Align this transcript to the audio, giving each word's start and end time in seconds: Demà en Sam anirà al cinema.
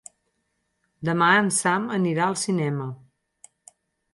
Demà 1.09 1.27
en 1.41 1.51
Sam 1.57 1.85
anirà 1.99 2.25
al 2.29 2.39
cinema. 2.45 2.89